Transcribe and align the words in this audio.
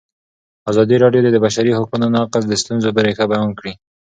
ازادي 0.71 0.95
راډیو 1.03 1.21
د 1.25 1.27
د 1.33 1.37
بشري 1.45 1.71
حقونو 1.77 2.05
نقض 2.15 2.43
د 2.47 2.53
ستونزو 2.61 2.87
رېښه 3.07 3.25
بیان 3.31 3.49
کړې. 3.59 3.73